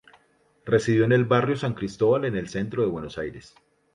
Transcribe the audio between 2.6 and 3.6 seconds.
de Buenos Aires.